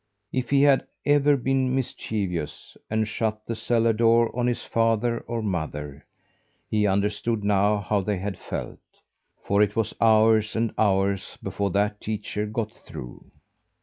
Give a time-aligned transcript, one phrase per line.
[0.33, 5.43] If he had ever been mischievous and shut the cellar door on his father or
[5.43, 6.07] mother,
[6.71, 8.79] he understood now how they had felt;
[9.43, 13.29] for it was hours and hours before that teacher got through.